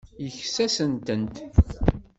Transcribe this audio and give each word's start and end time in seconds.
Yekkes-asent-tent. 0.23 1.35